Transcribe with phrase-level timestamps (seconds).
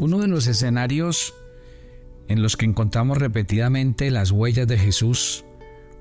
[0.00, 1.34] Uno de los escenarios
[2.26, 5.44] en los que encontramos repetidamente las huellas de Jesús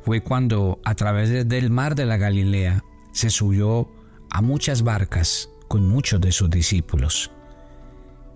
[0.06, 3.92] fue cuando a través del mar de la Galilea se subió
[4.30, 7.30] a muchas barcas con muchos de sus discípulos.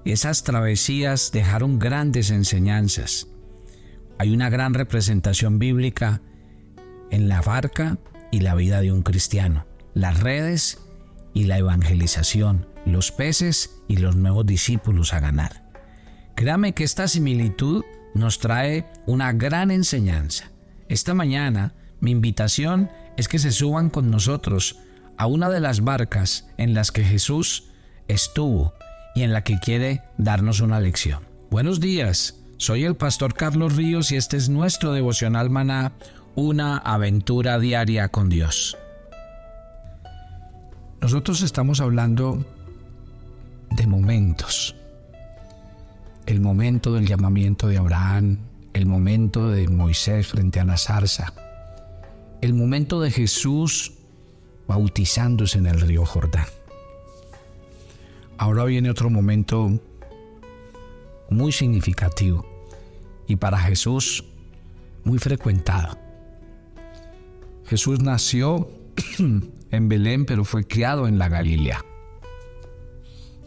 [0.03, 3.29] Esas travesías dejaron grandes enseñanzas.
[4.17, 6.21] Hay una gran representación bíblica
[7.09, 7.99] en la barca
[8.33, 10.79] y la vida de un cristiano, las redes
[11.33, 15.63] y la evangelización, los peces y los nuevos discípulos a ganar.
[16.35, 20.51] Créame que esta similitud nos trae una gran enseñanza.
[20.89, 24.79] Esta mañana mi invitación es que se suban con nosotros
[25.17, 27.69] a una de las barcas en las que Jesús
[28.07, 28.73] estuvo
[29.15, 31.23] y en la que quiere darnos una lección.
[31.49, 35.93] Buenos días, soy el pastor Carlos Ríos y este es nuestro devocional maná,
[36.35, 38.77] una aventura diaria con Dios.
[40.99, 42.45] Nosotros estamos hablando
[43.75, 44.75] de momentos.
[46.25, 48.37] El momento del llamamiento de Abraham,
[48.73, 51.33] el momento de Moisés frente a la zarza,
[52.41, 53.93] el momento de Jesús
[54.67, 56.47] bautizándose en el río Jordán.
[58.37, 59.79] Ahora viene otro momento
[61.29, 62.45] muy significativo
[63.27, 64.23] y para Jesús
[65.03, 65.97] muy frecuentado.
[67.65, 68.69] Jesús nació
[69.71, 71.83] en Belén, pero fue criado en la Galilea.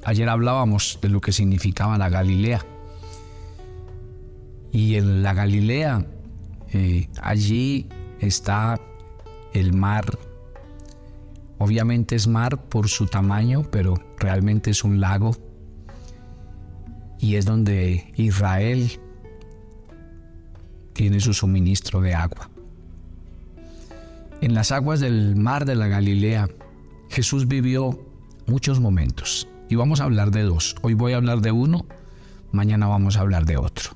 [0.07, 2.65] Ayer hablábamos de lo que significaba la Galilea.
[4.71, 6.07] Y en la Galilea,
[6.73, 7.89] eh, allí
[8.21, 8.81] está
[9.53, 10.17] el mar.
[11.59, 15.37] Obviamente es mar por su tamaño, pero realmente es un lago.
[17.19, 19.01] Y es donde Israel
[20.93, 22.49] tiene su suministro de agua.
[24.41, 26.49] En las aguas del mar de la Galilea,
[27.11, 28.07] Jesús vivió
[28.47, 29.49] muchos momentos.
[29.69, 30.77] Y vamos a hablar de dos.
[30.83, 31.86] Hoy voy a hablar de uno,
[32.53, 33.91] mañana vamos a hablar de otro.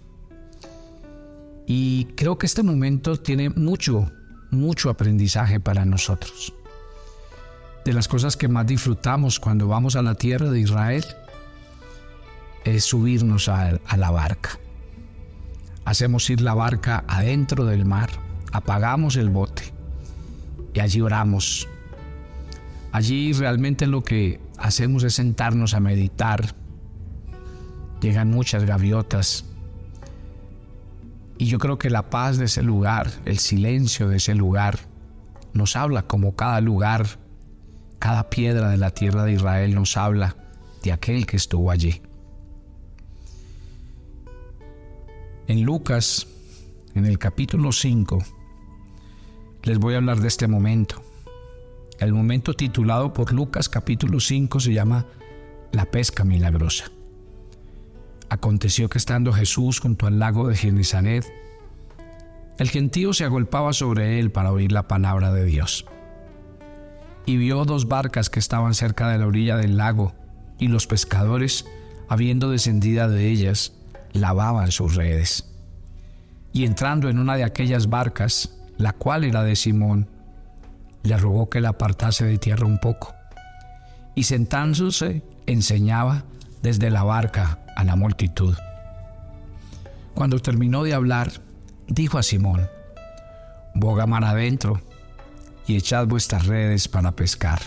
[1.66, 4.10] Y creo que este momento tiene mucho,
[4.50, 6.52] mucho aprendizaje para nosotros.
[7.84, 11.04] De las cosas que más disfrutamos cuando vamos a la tierra de Israel
[12.64, 14.58] es subirnos a, a la barca.
[15.84, 18.10] Hacemos ir la barca adentro del mar,
[18.52, 19.72] apagamos el bote
[20.74, 21.68] y allí oramos.
[22.92, 26.54] Allí realmente lo que hacemos es sentarnos a meditar.
[28.00, 29.44] Llegan muchas gaviotas.
[31.38, 34.78] Y yo creo que la paz de ese lugar, el silencio de ese lugar,
[35.54, 37.06] nos habla como cada lugar,
[37.98, 40.36] cada piedra de la tierra de Israel nos habla
[40.82, 42.02] de aquel que estuvo allí.
[45.46, 46.26] En Lucas,
[46.94, 48.18] en el capítulo 5,
[49.62, 51.02] les voy a hablar de este momento.
[52.00, 55.04] El momento titulado por Lucas capítulo 5 se llama
[55.70, 56.90] La pesca milagrosa.
[58.30, 61.30] Aconteció que estando Jesús junto al lago de Genesaret,
[62.56, 65.84] el gentío se agolpaba sobre él para oír la palabra de Dios.
[67.26, 70.14] Y vio dos barcas que estaban cerca de la orilla del lago,
[70.58, 71.66] y los pescadores,
[72.08, 73.74] habiendo descendido de ellas,
[74.14, 75.52] lavaban sus redes.
[76.54, 80.08] Y entrando en una de aquellas barcas, la cual era de Simón,
[81.02, 83.14] le rogó que la apartase de tierra un poco,
[84.14, 86.24] y sentándose enseñaba
[86.62, 88.56] desde la barca a la multitud.
[90.14, 91.32] Cuando terminó de hablar,
[91.86, 92.68] dijo a Simón,
[93.74, 94.80] boga mar adentro
[95.66, 97.60] y echad vuestras redes para pescar.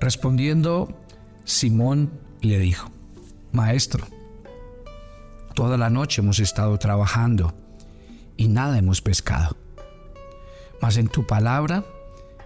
[0.00, 1.00] Respondiendo,
[1.44, 2.90] Simón le dijo,
[3.52, 4.06] Maestro,
[5.54, 7.54] toda la noche hemos estado trabajando
[8.36, 9.56] y nada hemos pescado,
[10.80, 11.84] mas en tu palabra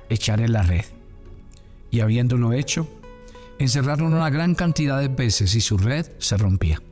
[0.09, 0.85] echaré la red.
[1.91, 2.89] Y habiéndolo hecho,
[3.59, 6.83] encerraron una gran cantidad de peces y su red se rompía.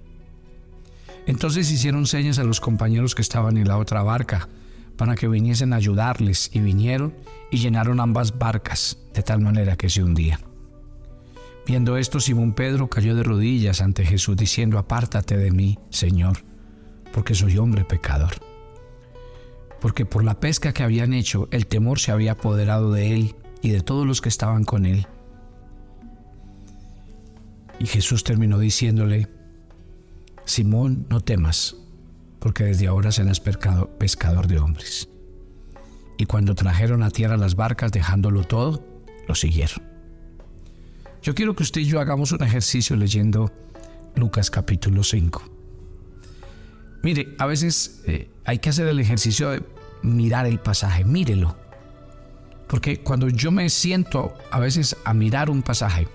[1.26, 4.48] Entonces hicieron señas a los compañeros que estaban en la otra barca
[4.96, 7.14] para que viniesen a ayudarles y vinieron
[7.50, 10.40] y llenaron ambas barcas de tal manera que se hundían.
[11.66, 16.44] Viendo esto, Simón Pedro cayó de rodillas ante Jesús diciendo, apártate de mí, Señor,
[17.10, 18.43] porque soy hombre pecador
[19.84, 23.68] porque por la pesca que habían hecho el temor se había apoderado de él y
[23.68, 25.06] de todos los que estaban con él.
[27.78, 29.28] Y Jesús terminó diciéndole,
[30.46, 31.76] Simón, no temas,
[32.38, 35.10] porque desde ahora serás pescador de hombres.
[36.16, 38.82] Y cuando trajeron a tierra las barcas, dejándolo todo,
[39.28, 39.82] lo siguieron.
[41.22, 43.52] Yo quiero que usted y yo hagamos un ejercicio leyendo
[44.16, 45.42] Lucas capítulo 5.
[47.02, 49.73] Mire, a veces eh, hay que hacer el ejercicio de
[50.04, 51.56] mirar el pasaje, mírelo.
[52.68, 56.06] Porque cuando yo me siento a veces a mirar un pasaje,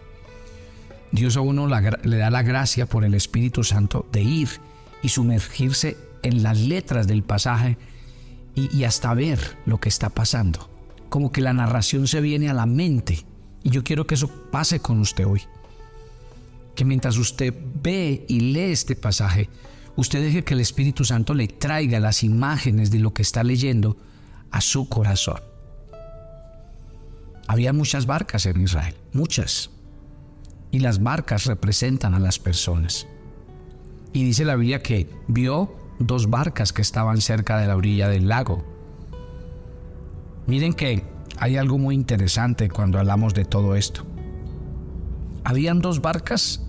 [1.12, 4.50] Dios a uno le da la gracia por el Espíritu Santo de ir
[5.02, 7.78] y sumergirse en las letras del pasaje
[8.56, 10.70] y, hasta ver lo que está pasando.
[11.10, 13.26] Como que la narración se viene a la mente.
[13.64, 15.42] Y yo quiero que eso pase con usted hoy.
[16.76, 19.50] Que mientras usted ve y lee este pasaje,
[19.96, 23.98] usted deje que el Espíritu Santo le traiga las imágenes de lo que está leyendo
[24.52, 25.40] a su corazón.
[27.48, 29.72] Había muchas barcas en Israel, muchas.
[30.72, 33.08] Y las barcas representan a las personas.
[34.14, 38.28] Y dice la Biblia que vio dos barcas que estaban cerca de la orilla del
[38.28, 38.64] lago.
[40.48, 41.04] Miren que
[41.38, 44.06] hay algo muy interesante cuando hablamos de todo esto.
[45.44, 46.62] Habían dos barcas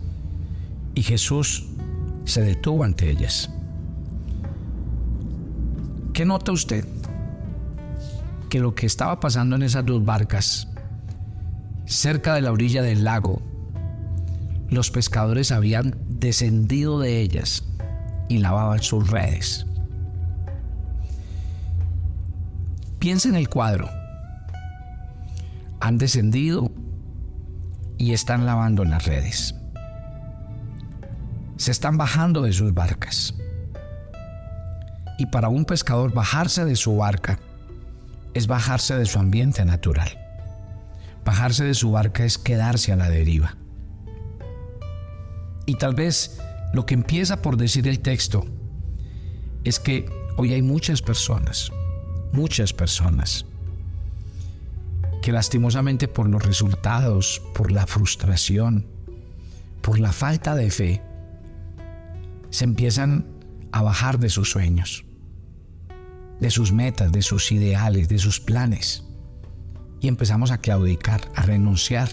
[0.94, 1.69] y Jesús
[2.31, 3.50] se detuvo ante ellas.
[6.12, 6.87] ¿Qué nota usted?
[8.49, 10.69] Que lo que estaba pasando en esas dos barcas,
[11.87, 13.43] cerca de la orilla del lago,
[14.69, 17.65] los pescadores habían descendido de ellas
[18.29, 19.67] y lavaban sus redes.
[22.99, 23.88] Piensa en el cuadro.
[25.81, 26.71] Han descendido
[27.99, 29.55] y están lavando las redes.
[31.60, 33.34] Se están bajando de sus barcas.
[35.18, 37.38] Y para un pescador bajarse de su barca
[38.32, 40.08] es bajarse de su ambiente natural.
[41.22, 43.58] Bajarse de su barca es quedarse a la deriva.
[45.66, 46.40] Y tal vez
[46.72, 48.46] lo que empieza por decir el texto
[49.62, 50.08] es que
[50.38, 51.70] hoy hay muchas personas,
[52.32, 53.44] muchas personas,
[55.20, 58.86] que lastimosamente por los resultados, por la frustración,
[59.82, 61.09] por la falta de fe,
[62.50, 63.26] se empiezan
[63.73, 65.05] a bajar de sus sueños,
[66.41, 69.05] de sus metas, de sus ideales, de sus planes.
[70.00, 72.08] Y empezamos a claudicar, a renunciar,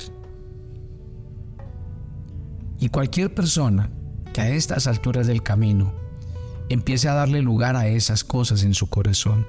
[2.79, 3.89] y cualquier persona
[4.33, 5.93] que a estas alturas del camino
[6.69, 9.47] empiece a darle lugar a esas cosas en su corazón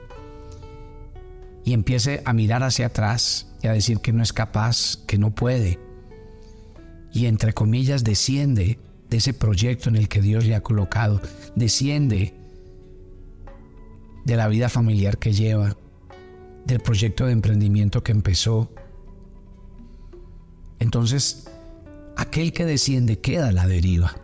[1.64, 5.34] y empiece a mirar hacia atrás y a decir que no es capaz, que no
[5.34, 5.78] puede,
[7.12, 8.78] y entre comillas desciende
[9.10, 11.20] de ese proyecto en el que Dios le ha colocado,
[11.54, 12.34] desciende
[14.24, 15.76] de la vida familiar que lleva,
[16.66, 18.70] del proyecto de emprendimiento que empezó.
[20.78, 21.48] Entonces,
[22.16, 24.14] aquel que desciende queda a la deriva.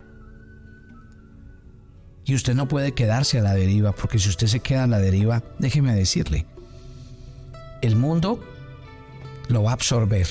[2.23, 4.99] Y usted no puede quedarse a la deriva, porque si usted se queda a la
[4.99, 6.45] deriva, déjeme decirle,
[7.81, 8.43] el mundo
[9.47, 10.27] lo va a absorber.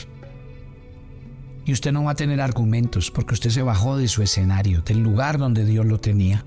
[1.65, 5.01] Y usted no va a tener argumentos, porque usted se bajó de su escenario, del
[5.01, 6.45] lugar donde Dios lo tenía.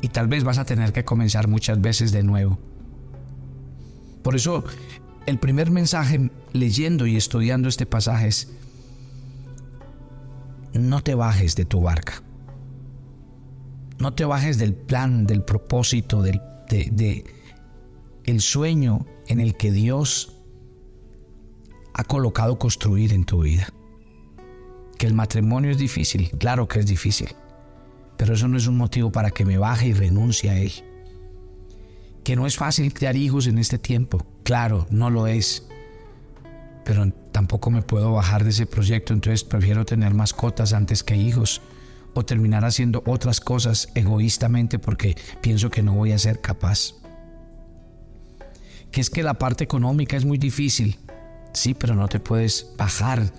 [0.00, 2.58] Y tal vez vas a tener que comenzar muchas veces de nuevo.
[4.22, 4.64] Por eso
[5.26, 8.48] el primer mensaje leyendo y estudiando este pasaje es,
[10.72, 12.22] no te bajes de tu barca.
[13.98, 17.24] No te bajes del plan, del propósito, del de,
[18.24, 20.37] el sueño en el que Dios
[21.98, 23.68] ha colocado construir en tu vida.
[24.96, 27.28] Que el matrimonio es difícil, claro que es difícil,
[28.16, 30.72] pero eso no es un motivo para que me baje y renuncie a él
[32.28, 34.22] que no es fácil criar hijos en este tiempo.
[34.42, 35.66] Claro, no lo es.
[36.84, 41.62] Pero tampoco me puedo bajar de ese proyecto, entonces prefiero tener mascotas antes que hijos
[42.12, 46.96] o terminar haciendo otras cosas egoístamente porque pienso que no voy a ser capaz.
[48.92, 50.98] Que es que la parte económica es muy difícil.
[51.52, 53.32] Sí, pero no te puedes bajar.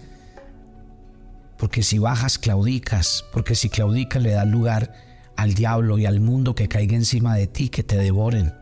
[1.58, 3.25] Porque si bajas, claudicas.
[3.32, 4.94] Porque si claudicas, le das lugar
[5.36, 8.54] al diablo y al mundo que caiga encima de ti, que te devoren.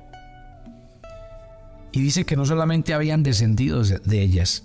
[1.91, 4.63] Y dice que no solamente habían descendido de ellas,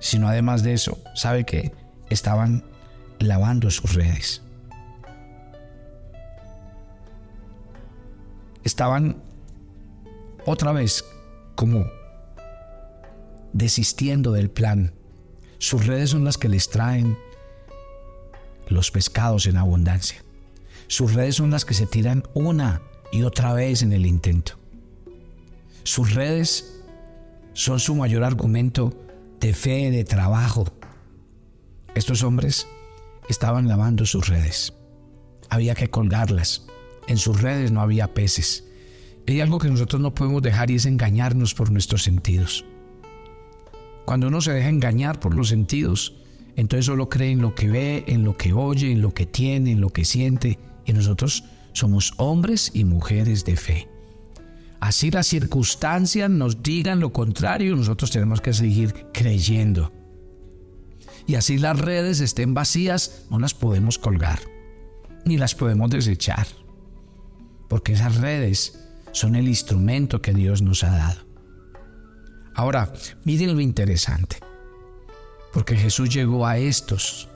[0.00, 1.72] sino además de eso, sabe que
[2.10, 2.64] estaban
[3.18, 4.42] lavando sus redes.
[8.64, 9.22] Estaban
[10.44, 11.04] otra vez
[11.54, 11.86] como
[13.52, 14.92] desistiendo del plan.
[15.58, 17.16] Sus redes son las que les traen
[18.68, 20.22] los pescados en abundancia.
[20.86, 24.58] Sus redes son las que se tiran una y otra vez en el intento.
[25.82, 26.82] Sus redes
[27.54, 28.92] son su mayor argumento
[29.40, 30.66] de fe, de trabajo.
[31.94, 32.66] Estos hombres
[33.28, 34.74] estaban lavando sus redes.
[35.50, 36.66] Había que colgarlas.
[37.06, 38.64] En sus redes no había peces.
[39.26, 42.64] Hay algo que nosotros no podemos dejar y es engañarnos por nuestros sentidos.
[44.08, 46.14] Cuando uno se deja engañar por los sentidos,
[46.56, 49.72] entonces solo cree en lo que ve, en lo que oye, en lo que tiene,
[49.72, 50.58] en lo que siente.
[50.86, 53.86] Y nosotros somos hombres y mujeres de fe.
[54.80, 59.92] Así las circunstancias nos digan lo contrario, nosotros tenemos que seguir creyendo.
[61.26, 64.38] y así las redes estén vacías, no las podemos colgar,
[65.26, 66.46] ni las podemos desechar,
[67.68, 71.27] porque esas redes son el instrumento que Dios nos ha dado.
[72.58, 74.38] Ahora, miren lo interesante,
[75.52, 77.28] porque Jesús llegó a estos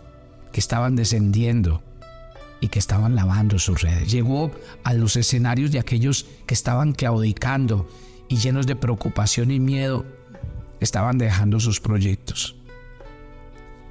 [0.51, 1.81] que estaban descendiendo
[2.61, 4.11] y que estaban lavando sus redes.
[4.11, 4.51] Llegó
[4.83, 7.89] a los escenarios de aquellos que estaban claudicando
[8.29, 10.05] y llenos de preocupación y miedo,
[10.81, 12.57] estaban dejando sus proyectos.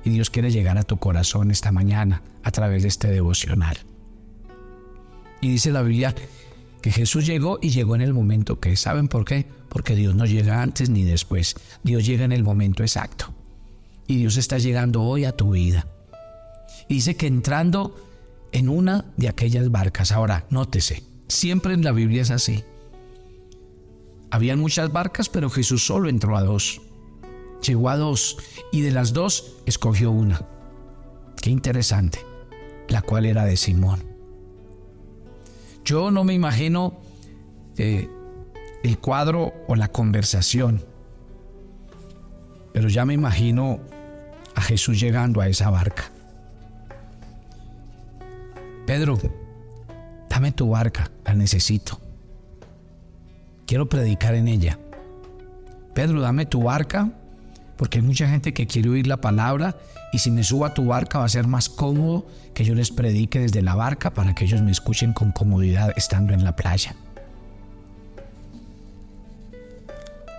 [0.04, 3.78] Y Dios quiere llegar a tu corazón esta mañana a través de este devocional.
[5.40, 6.14] Y dice la Biblia
[6.82, 9.46] que Jesús llegó y llegó en el momento que, ¿saben por qué?
[9.70, 11.56] Porque Dios no llega antes ni después.
[11.84, 13.34] Dios llega en el momento exacto.
[14.08, 15.88] Y Dios está llegando hoy a tu vida.
[16.88, 17.96] Y dice que entrando
[18.52, 22.64] en una de aquellas barcas, ahora, nótese, siempre en la Biblia es así.
[24.32, 26.82] Habían muchas barcas, pero Jesús solo entró a dos.
[27.66, 28.38] Llegó a dos
[28.72, 30.42] y de las dos escogió una.
[31.42, 32.20] Qué interesante,
[32.88, 34.11] la cual era de Simón.
[35.84, 37.00] Yo no me imagino
[37.78, 38.10] eh,
[38.84, 40.84] el cuadro o la conversación,
[42.74, 43.80] pero ya me imagino
[44.56, 46.12] a Jesús llegando a esa barca.
[48.86, 49.18] Pedro,
[50.30, 52.00] dame tu barca, la necesito.
[53.66, 54.78] Quiero predicar en ella.
[55.94, 57.12] Pedro, dame tu barca,
[57.82, 59.76] porque hay mucha gente que quiere oír la palabra
[60.14, 62.92] y si me subo a tu barca va a ser más cómodo que yo les
[62.92, 66.96] predique desde la barca para que ellos me escuchen con comodidad estando en la playa.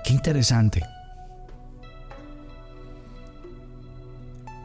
[0.04, 0.84] Qué interesante.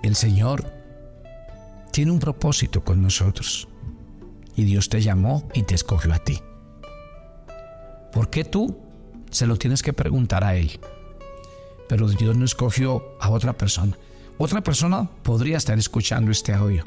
[0.03, 0.71] El Señor
[1.91, 3.67] tiene un propósito con nosotros
[4.55, 6.39] y Dios te llamó y te escogió a ti.
[8.11, 8.77] ¿Por qué tú?
[9.31, 10.79] Se lo tienes que preguntar a Él.
[11.87, 13.97] Pero Dios no escogió a otra persona.
[14.37, 16.83] Otra persona podría estar escuchando este audio.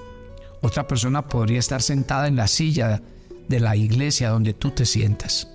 [0.62, 3.02] Otra persona podría estar sentada en la silla
[3.48, 5.48] de la iglesia donde tú te sientas.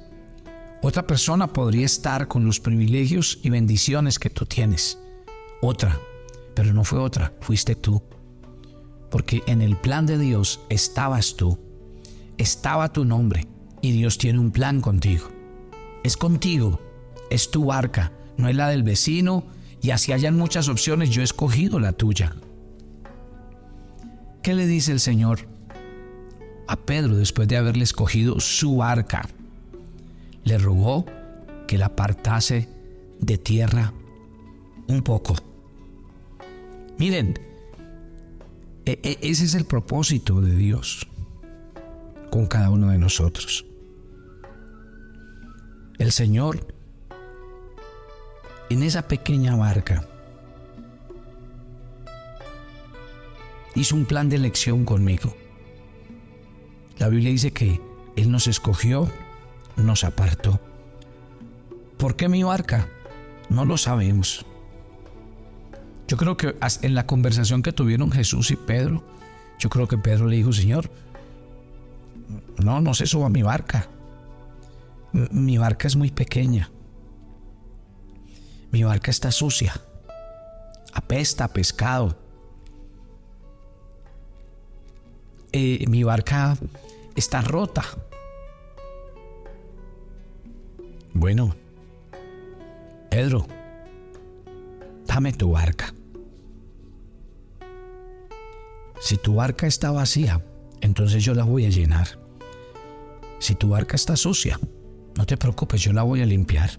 [0.82, 5.00] Otra persona podría estar con los privilegios y bendiciones que tú tienes.
[5.62, 6.00] Otra,
[6.54, 8.04] pero no fue otra, fuiste tú.
[9.10, 11.58] Porque en el plan de Dios estabas tú,
[12.38, 13.48] estaba tu nombre
[13.82, 15.30] y Dios tiene un plan contigo.
[16.04, 16.80] Es contigo,
[17.30, 19.46] es tu barca, no es la del vecino,
[19.82, 22.36] y así hayan muchas opciones, yo he escogido la tuya.
[24.42, 25.40] ¿Qué le dice el Señor
[26.68, 29.28] a Pedro después de haberle escogido su arca?
[30.44, 31.06] Le rogó
[31.68, 32.70] que la apartase
[33.20, 33.94] de tierra
[34.88, 35.36] un poco.
[36.98, 37.40] Miren,
[38.86, 41.08] e, e, ese es el propósito de Dios
[42.30, 43.66] con cada uno de nosotros.
[45.98, 46.75] El Señor
[48.70, 50.06] en esa pequeña barca.
[53.76, 55.36] Hizo un plan de elección conmigo.
[56.98, 57.82] La Biblia dice que
[58.16, 59.10] Él nos escogió,
[59.76, 60.60] nos apartó.
[61.98, 62.88] ¿Por qué mi barca?
[63.50, 64.46] No lo sabemos.
[66.08, 69.04] Yo creo que en la conversación que tuvieron Jesús y Pedro,
[69.60, 70.90] yo creo que Pedro le dijo, Señor,
[72.64, 73.90] no, no se suba mi barca.
[75.12, 76.70] Mi barca es muy pequeña.
[78.76, 79.74] Mi barca está sucia.
[80.92, 82.14] Apesta pescado.
[85.54, 86.58] Eh, mi barca
[87.16, 87.86] está rota.
[91.14, 91.56] Bueno,
[93.10, 93.48] Pedro,
[95.06, 95.94] dame tu barca.
[99.00, 100.44] Si tu barca está vacía,
[100.82, 102.20] entonces yo la voy a llenar.
[103.40, 104.60] Si tu barca está sucia,
[105.16, 106.72] no te preocupes, yo la voy a limpiar.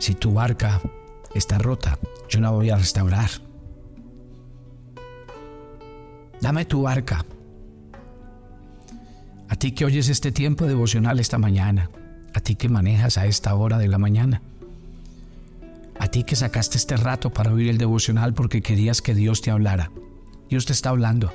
[0.00, 0.80] Si tu barca
[1.34, 3.28] está rota, yo la voy a restaurar.
[6.40, 7.26] Dame tu barca.
[9.50, 11.90] A ti que oyes este tiempo devocional esta mañana,
[12.32, 14.40] a ti que manejas a esta hora de la mañana,
[15.98, 19.50] a ti que sacaste este rato para oír el devocional porque querías que Dios te
[19.50, 19.90] hablara.
[20.48, 21.30] Dios te está hablando.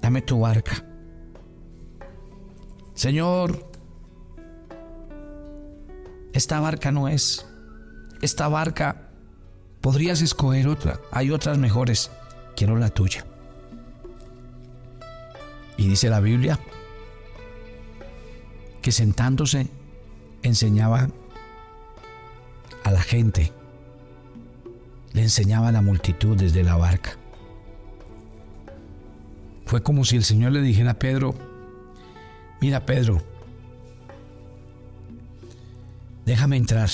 [0.00, 0.84] Dame tu barca.
[2.94, 3.68] Señor,
[6.32, 7.44] esta barca no es
[8.20, 9.10] esta barca,
[9.80, 12.10] podrías escoger otra, hay otras mejores,
[12.56, 13.24] quiero la tuya.
[15.76, 16.58] Y dice la Biblia
[18.82, 19.68] que sentándose
[20.42, 21.08] enseñaba
[22.84, 23.52] a la gente,
[25.12, 27.16] le enseñaba a la multitud desde la barca.
[29.66, 31.34] Fue como si el Señor le dijera a Pedro,
[32.60, 33.20] mira Pedro,
[36.24, 36.88] déjame entrar.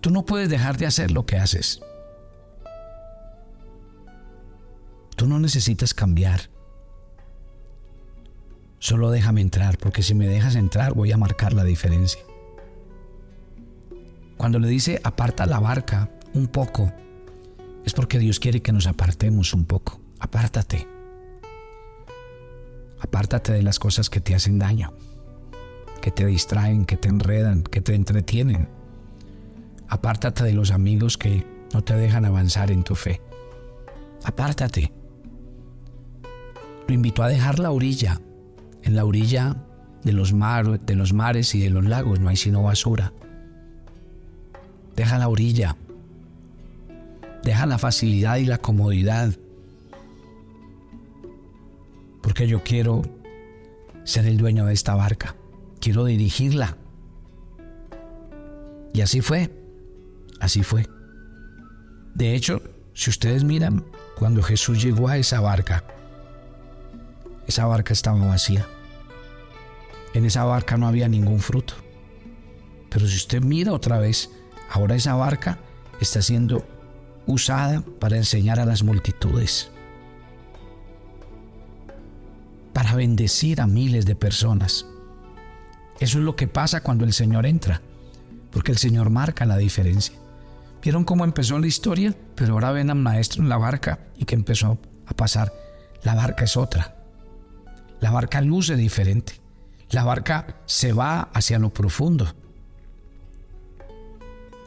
[0.00, 1.80] Tú no puedes dejar de hacer lo que haces.
[5.16, 6.50] Tú no necesitas cambiar.
[8.78, 12.20] Solo déjame entrar, porque si me dejas entrar voy a marcar la diferencia.
[14.36, 16.92] Cuando le dice aparta la barca un poco,
[17.84, 20.00] es porque Dios quiere que nos apartemos un poco.
[20.20, 20.86] Apártate.
[23.00, 24.92] Apártate de las cosas que te hacen daño,
[26.00, 28.77] que te distraen, que te enredan, que te entretienen.
[29.88, 33.20] Apártate de los amigos que no te dejan avanzar en tu fe.
[34.24, 34.92] Apártate.
[36.86, 38.20] Lo invito a dejar la orilla.
[38.82, 39.56] En la orilla
[40.04, 43.12] de los, de los mares y de los lagos no hay sino basura.
[44.96, 45.76] Deja la orilla.
[47.42, 49.34] Deja la facilidad y la comodidad.
[52.22, 53.02] Porque yo quiero
[54.04, 55.36] ser el dueño de esta barca.
[55.80, 56.76] Quiero dirigirla.
[58.92, 59.50] Y así fue.
[60.40, 60.86] Así fue.
[62.14, 62.62] De hecho,
[62.94, 63.84] si ustedes miran,
[64.16, 65.84] cuando Jesús llegó a esa barca,
[67.46, 68.66] esa barca estaba vacía.
[70.14, 71.74] En esa barca no había ningún fruto.
[72.90, 74.30] Pero si usted mira otra vez,
[74.70, 75.58] ahora esa barca
[76.00, 76.66] está siendo
[77.26, 79.70] usada para enseñar a las multitudes,
[82.72, 84.86] para bendecir a miles de personas.
[86.00, 87.80] Eso es lo que pasa cuando el Señor entra,
[88.50, 90.17] porque el Señor marca la diferencia.
[90.82, 92.14] ¿Vieron cómo empezó la historia?
[92.34, 95.52] Pero ahora ven al maestro en la barca y que empezó a pasar.
[96.02, 96.96] La barca es otra.
[98.00, 99.34] La barca luce diferente.
[99.90, 102.26] La barca se va hacia lo profundo.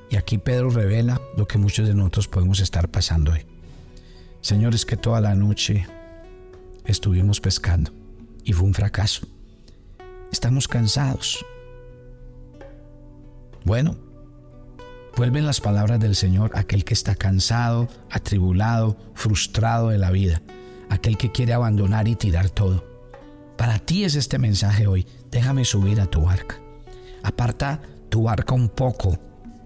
[0.09, 3.45] Y aquí Pedro revela lo que muchos de nosotros podemos estar pasando hoy.
[4.41, 5.87] Señores, que toda la noche
[6.85, 7.93] estuvimos pescando
[8.43, 9.25] y fue un fracaso.
[10.31, 11.45] Estamos cansados.
[13.63, 13.95] Bueno,
[15.15, 20.41] vuelven las palabras del Señor aquel que está cansado, atribulado, frustrado de la vida,
[20.89, 22.85] aquel que quiere abandonar y tirar todo.
[23.57, 25.05] Para ti es este mensaje hoy.
[25.29, 26.59] Déjame subir a tu barca.
[27.23, 29.19] Aparta tu barca un poco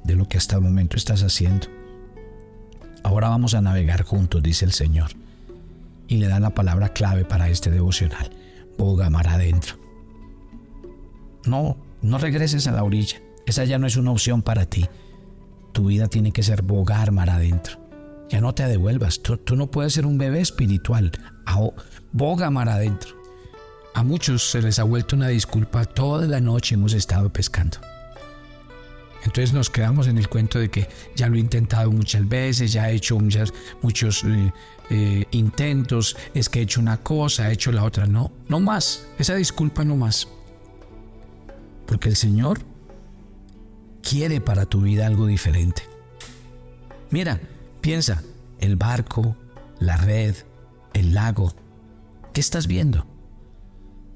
[0.03, 1.67] de lo que hasta el momento estás haciendo.
[3.03, 5.11] Ahora vamos a navegar juntos, dice el Señor.
[6.07, 8.31] Y le da la palabra clave para este devocional.
[8.77, 9.77] Boga mar adentro.
[11.45, 13.21] No, no regreses a la orilla.
[13.45, 14.87] Esa ya no es una opción para ti.
[15.75, 17.77] Tu vida tiene que ser bogar mar adentro.
[18.29, 19.21] Ya no te devuelvas.
[19.21, 21.11] Tú, no puedes ser un bebé espiritual.
[22.13, 23.13] Boga mar adentro.
[23.93, 25.83] A muchos se les ha vuelto una disculpa.
[25.83, 27.77] Toda la noche hemos estado pescando.
[29.25, 32.89] Entonces nos quedamos en el cuento de que ya lo he intentado muchas veces, ya
[32.89, 33.17] he hecho
[33.81, 34.53] muchos eh,
[34.91, 38.05] eh, intentos, es que he hecho una cosa, he hecho la otra.
[38.05, 39.05] No, no más.
[39.19, 40.25] Esa disculpa no más.
[41.85, 42.59] Porque el Señor
[44.07, 45.83] quiere para tu vida algo diferente.
[47.09, 47.41] Mira,
[47.81, 48.23] piensa,
[48.59, 49.35] el barco,
[49.79, 50.35] la red,
[50.93, 51.53] el lago,
[52.31, 53.05] ¿qué estás viendo?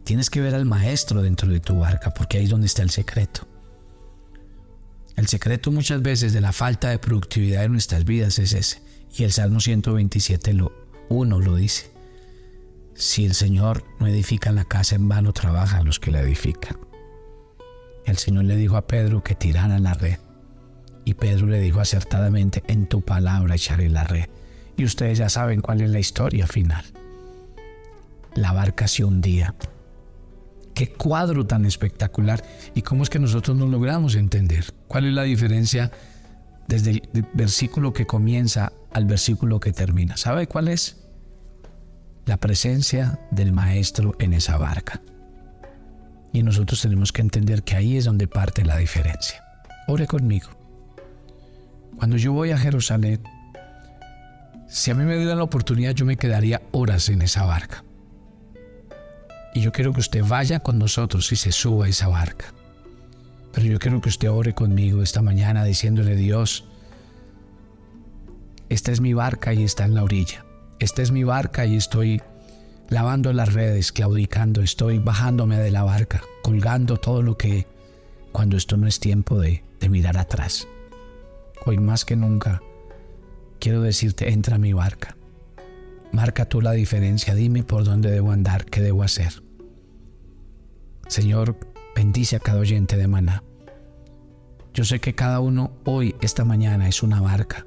[0.04, 2.90] Tienes que ver al maestro dentro de tu barca porque ahí es donde está el
[2.92, 3.48] secreto.
[5.16, 8.82] El secreto muchas veces de la falta de productividad en nuestras vidas es ese.
[9.16, 10.72] Y el Salmo 127 lo,
[11.10, 11.92] uno lo dice.
[12.94, 16.78] Si el Señor no edifica la casa, en vano trabajan los que la edifican.
[18.10, 20.18] El Señor le dijo a Pedro que tirara la red.
[21.06, 24.26] Y Pedro le dijo acertadamente, en tu palabra echaré la red.
[24.78, 26.84] Y ustedes ya saben cuál es la historia final.
[28.34, 29.54] La barca se hundía.
[30.74, 32.44] Qué cuadro tan espectacular.
[32.74, 34.66] ¿Y cómo es que nosotros no logramos entender?
[34.88, 35.92] ¿Cuál es la diferencia
[36.68, 40.18] desde el versículo que comienza al versículo que termina?
[40.18, 40.98] ¿Sabe cuál es?
[42.26, 45.02] La presencia del Maestro en esa barca.
[46.32, 49.44] Y nosotros tenemos que entender que ahí es donde parte la diferencia.
[49.88, 50.50] Ore conmigo.
[51.98, 53.22] Cuando yo voy a Jerusalén,
[54.68, 57.84] si a mí me dieran la oportunidad, yo me quedaría horas en esa barca.
[59.54, 62.54] Y yo quiero que usted vaya con nosotros y se suba a esa barca.
[63.52, 66.66] Pero yo quiero que usted ore conmigo esta mañana diciéndole, Dios,
[68.70, 70.46] esta es mi barca y está en la orilla.
[70.80, 72.22] Esta es mi barca y estoy
[72.90, 77.68] lavando las redes, claudicando, estoy bajándome de la barca, colgando todo lo que
[78.32, 80.68] cuando esto no es tiempo de, mirar atrás.
[81.66, 82.62] Hoy más que nunca
[83.60, 85.16] quiero decirte, entra a mi barca.
[86.12, 89.42] Marca tú la diferencia, dime por dónde debo andar, qué debo hacer.
[91.08, 91.58] Señor,
[91.96, 93.44] bendice a cada oyente de maná.
[94.74, 97.66] Yo sé que cada uno hoy, esta mañana, es una barca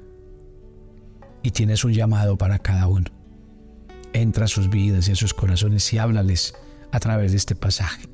[1.41, 3.12] y tienes un llamado para cada uno.
[4.13, 6.53] Entra a sus vidas y a sus corazones y háblales
[6.91, 8.07] a través de este pasaje.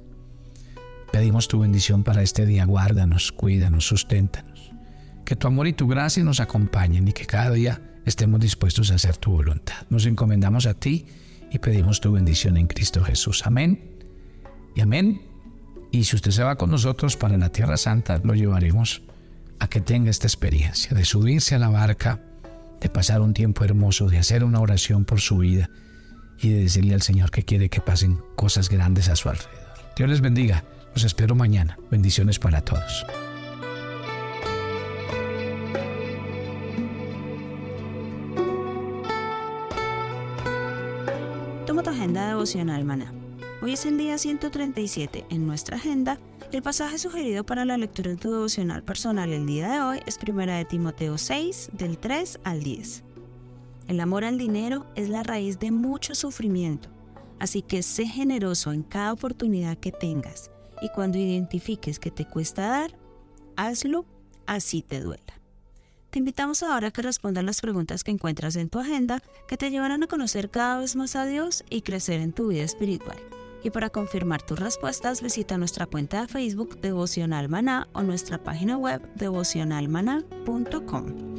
[1.12, 2.66] Pedimos tu bendición para este día.
[2.66, 4.72] Guárdanos, cuídanos, susténtanos.
[5.26, 8.96] Que tu amor y tu gracia nos acompañen y que cada día estemos dispuestos a
[8.96, 9.76] hacer tu voluntad.
[9.90, 11.06] Nos encomendamos a ti
[11.52, 13.46] y pedimos tu bendición en Cristo Jesús.
[13.46, 13.98] Amén
[14.76, 15.22] y amén.
[15.92, 19.02] Y si usted se va con nosotros para la Tierra Santa, lo llevaremos
[19.60, 22.22] a que tenga esta experiencia de subirse a la barca,
[22.80, 25.70] de pasar un tiempo hermoso, de hacer una oración por su vida
[26.42, 29.60] y de decirle al Señor que quiere que pasen cosas grandes a su alrededor.
[29.96, 30.64] Dios les bendiga.
[30.94, 31.78] Los espero mañana.
[31.92, 33.06] Bendiciones para todos.
[41.68, 43.14] Toma tu agenda devocional, maná.
[43.62, 46.18] Hoy es el día 137 en nuestra agenda.
[46.52, 50.18] El pasaje sugerido para la lectura de tu devocional personal el día de hoy es
[50.18, 53.04] 1 de Timoteo 6, del 3 al 10.
[53.90, 56.90] El amor al dinero es la raíz de mucho sufrimiento,
[57.40, 62.68] así que sé generoso en cada oportunidad que tengas y cuando identifiques que te cuesta
[62.68, 62.96] dar,
[63.56, 64.06] hazlo
[64.46, 65.42] así te duela.
[66.12, 69.72] Te invitamos ahora a que respondas las preguntas que encuentras en tu agenda que te
[69.72, 73.18] llevarán a conocer cada vez más a Dios y crecer en tu vida espiritual.
[73.64, 78.78] Y para confirmar tus respuestas, visita nuestra cuenta de Facebook Devocional Maná o nuestra página
[78.78, 81.39] web devocionalmaná.com.